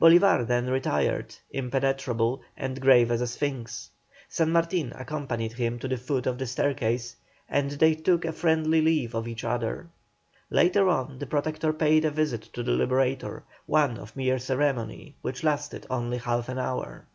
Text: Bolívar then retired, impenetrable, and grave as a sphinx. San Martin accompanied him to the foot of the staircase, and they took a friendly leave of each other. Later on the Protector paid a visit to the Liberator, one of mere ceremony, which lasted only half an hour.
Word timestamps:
Bolívar 0.00 0.46
then 0.46 0.68
retired, 0.70 1.34
impenetrable, 1.50 2.40
and 2.56 2.80
grave 2.80 3.10
as 3.10 3.20
a 3.20 3.26
sphinx. 3.26 3.90
San 4.28 4.52
Martin 4.52 4.92
accompanied 4.94 5.54
him 5.54 5.80
to 5.80 5.88
the 5.88 5.96
foot 5.96 6.24
of 6.28 6.38
the 6.38 6.46
staircase, 6.46 7.16
and 7.48 7.72
they 7.72 7.94
took 7.96 8.24
a 8.24 8.32
friendly 8.32 8.80
leave 8.80 9.12
of 9.12 9.26
each 9.26 9.42
other. 9.42 9.88
Later 10.50 10.88
on 10.88 11.18
the 11.18 11.26
Protector 11.26 11.72
paid 11.72 12.04
a 12.04 12.12
visit 12.12 12.42
to 12.52 12.62
the 12.62 12.70
Liberator, 12.70 13.42
one 13.66 13.98
of 13.98 14.14
mere 14.14 14.38
ceremony, 14.38 15.16
which 15.20 15.42
lasted 15.42 15.84
only 15.90 16.18
half 16.18 16.48
an 16.48 16.60
hour. 16.60 17.06